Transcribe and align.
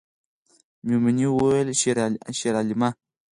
میمونۍ 0.85 1.25
وویل 1.29 1.69
شیرعالمه 2.39 2.89